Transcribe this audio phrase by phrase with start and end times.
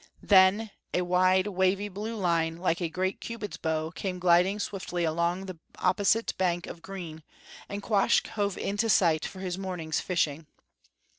[0.23, 5.45] Then a wide, wavy, blue line, like a great Cupid's bow, came gliding swiftly along
[5.45, 7.21] the opposite bank of green,
[7.69, 10.47] and Quoskh hove into sight for his morning's fishing.